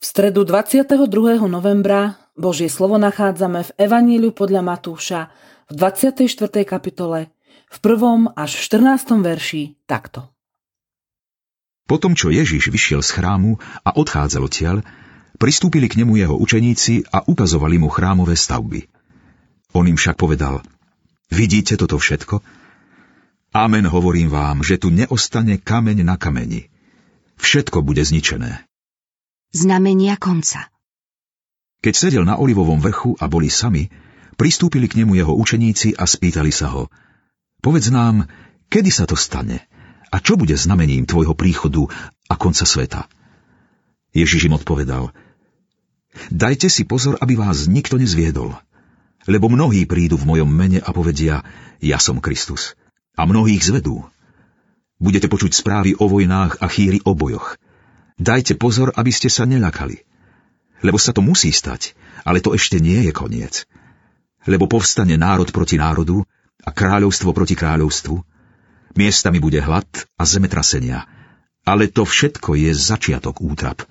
[0.00, 1.40] stredu 22.
[1.48, 5.32] novembra Božie slovo nachádzame v Evaníliu podľa Matúša
[5.72, 6.28] v 24.
[6.68, 7.32] kapitole
[7.72, 8.36] v 1.
[8.36, 9.24] až 14.
[9.24, 10.28] verši takto.
[11.86, 13.56] Potom, čo Ježiš vyšiel z chrámu
[13.86, 14.76] a odchádzal odtiaľ,
[15.38, 18.90] pristúpili k nemu jeho učeníci a ukazovali mu chrámové stavby.
[19.72, 20.60] On im však povedal,
[21.30, 22.42] vidíte toto všetko?
[23.54, 26.68] Amen, hovorím vám, že tu neostane kameň na kameni.
[27.38, 28.66] Všetko bude zničené.
[29.56, 30.68] Znamenia konca
[31.80, 33.88] Keď sedel na Olivovom vrchu a boli sami,
[34.36, 36.92] pristúpili k nemu jeho učeníci a spýtali sa ho,
[37.64, 38.28] povedz nám,
[38.68, 39.64] kedy sa to stane
[40.12, 41.88] a čo bude znamením tvojho príchodu
[42.28, 43.08] a konca sveta?
[44.12, 45.08] Ježiš im odpovedal,
[46.28, 48.52] dajte si pozor, aby vás nikto nezviedol,
[49.24, 51.40] lebo mnohí prídu v mojom mene a povedia,
[51.80, 52.76] ja som Kristus
[53.16, 54.04] a mnohých zvedú.
[55.00, 57.56] Budete počuť správy o vojnách a chýry o bojoch.
[58.16, 60.00] Dajte pozor, aby ste sa nelakali.
[60.80, 61.92] Lebo sa to musí stať,
[62.24, 63.68] ale to ešte nie je koniec.
[64.48, 66.24] Lebo povstane národ proti národu
[66.64, 68.16] a kráľovstvo proti kráľovstvu.
[68.96, 71.04] Miestami bude hlad a zemetrasenia.
[71.66, 73.84] Ale to všetko je začiatok útrap.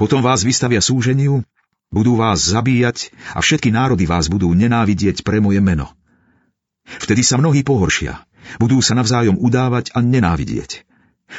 [0.00, 1.44] Potom vás vystavia súženiu,
[1.92, 5.92] budú vás zabíjať a všetky národy vás budú nenávidieť pre moje meno.
[6.84, 8.24] Vtedy sa mnohí pohoršia.
[8.56, 10.88] Budú sa navzájom udávať a nenávidieť.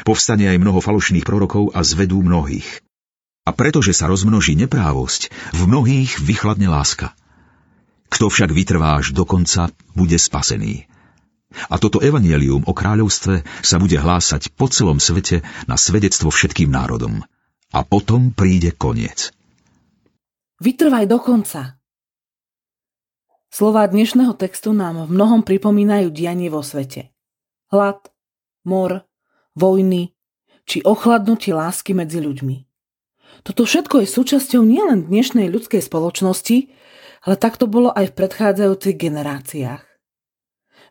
[0.03, 2.81] Povstane aj mnoho falošných prorokov a zvedú mnohých.
[3.45, 7.13] A pretože sa rozmnoží neprávosť, v mnohých vychladne láska.
[8.09, 10.89] Kto však vytrvá až do konca, bude spasený.
[11.69, 17.21] A toto evanielium o kráľovstve sa bude hlásať po celom svete na svedectvo všetkým národom.
[17.69, 19.29] A potom príde koniec.
[20.59, 21.75] Vytrvaj do konca,
[23.55, 27.15] Slová dnešného textu nám v mnohom pripomínajú dianie vo svete.
[27.71, 28.03] Hlad,
[28.67, 29.07] mor,
[29.55, 30.13] vojny
[30.67, 32.57] či ochladnutie lásky medzi ľuďmi.
[33.41, 36.71] Toto všetko je súčasťou nielen dnešnej ľudskej spoločnosti,
[37.25, 39.83] ale tak to bolo aj v predchádzajúcich generáciách.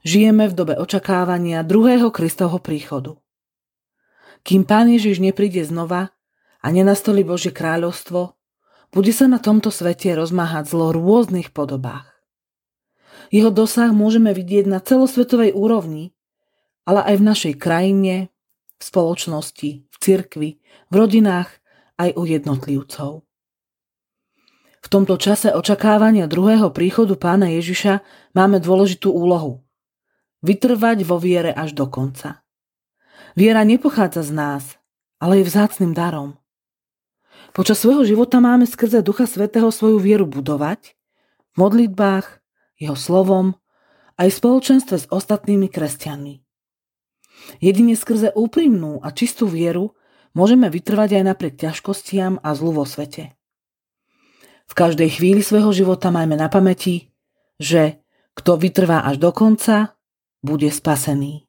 [0.05, 3.17] Žijeme v dobe očakávania druhého Kristovho príchodu.
[4.45, 6.13] Kým Pán Ježiš nepríde znova
[6.61, 8.37] a nenastolí Božie kráľovstvo,
[8.93, 12.07] bude sa na tomto svete rozmáhať zlo v rôznych podobách.
[13.33, 16.13] Jeho dosah môžeme vidieť na celosvetovej úrovni,
[16.85, 18.34] ale aj v našej krajine,
[18.85, 20.51] spoločnosti, v cirkvi,
[20.91, 21.49] v rodinách
[21.97, 23.25] aj u jednotlivcov.
[24.85, 28.05] V tomto čase očakávania druhého príchodu pána Ježiša
[28.37, 29.65] máme dôležitú úlohu.
[30.45, 32.45] Vytrvať vo viere až do konca.
[33.33, 34.65] Viera nepochádza z nás,
[35.17, 36.37] ale je vzácným darom.
[37.57, 40.93] Počas svojho života máme skrze Ducha Svetého svoju vieru budovať
[41.55, 42.45] v modlitbách,
[42.77, 43.57] jeho slovom,
[44.21, 46.44] aj v spoločenstve s ostatnými kresťanmi.
[47.59, 49.97] Jedine skrze úprimnú a čistú vieru
[50.35, 53.33] môžeme vytrvať aj napriek ťažkostiam a zlu vo svete.
[54.65, 57.13] V každej chvíli svojho života majme na pamäti,
[57.61, 58.03] že
[58.35, 59.95] kto vytrvá až do konca,
[60.45, 61.47] bude spasený.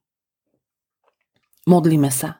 [1.66, 2.39] Modlíme sa.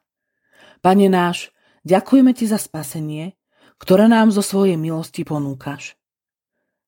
[0.86, 1.50] Pane náš,
[1.84, 3.36] ďakujeme Ti za spasenie,
[3.82, 5.98] ktoré nám zo svojej milosti ponúkaš.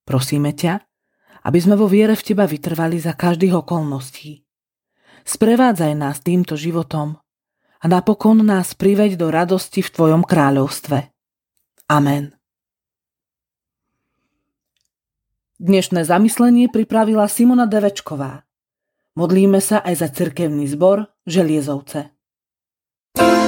[0.07, 0.87] Prosíme ťa,
[1.43, 4.46] aby sme vo viere v Teba vytrvali za každých okolností.
[5.27, 7.19] Sprevádzaj nás týmto životom
[7.83, 11.11] a napokon nás priveď do radosti v Tvojom kráľovstve.
[11.91, 12.31] Amen.
[15.59, 18.47] Dnešné zamyslenie pripravila Simona Devečková.
[19.19, 22.15] Modlíme sa aj za cirkevný zbor Želiezovce.
[23.17, 23.46] thank you